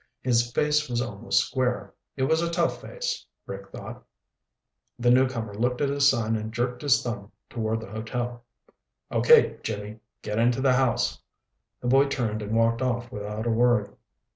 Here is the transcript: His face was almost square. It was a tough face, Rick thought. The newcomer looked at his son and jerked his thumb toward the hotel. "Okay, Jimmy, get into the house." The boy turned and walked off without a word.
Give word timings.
His 0.23 0.51
face 0.51 0.89
was 0.89 0.99
almost 0.99 1.45
square. 1.45 1.93
It 2.17 2.23
was 2.23 2.41
a 2.41 2.49
tough 2.49 2.81
face, 2.81 3.23
Rick 3.45 3.69
thought. 3.69 4.01
The 4.97 5.11
newcomer 5.11 5.53
looked 5.53 5.79
at 5.79 5.89
his 5.89 6.09
son 6.09 6.35
and 6.35 6.51
jerked 6.51 6.81
his 6.81 7.03
thumb 7.03 7.31
toward 7.51 7.81
the 7.81 7.91
hotel. 7.91 8.43
"Okay, 9.11 9.59
Jimmy, 9.61 9.99
get 10.23 10.39
into 10.39 10.59
the 10.59 10.73
house." 10.73 11.21
The 11.81 11.87
boy 11.87 12.07
turned 12.07 12.41
and 12.41 12.55
walked 12.55 12.81
off 12.81 13.11
without 13.11 13.45
a 13.45 13.51
word. 13.51 13.95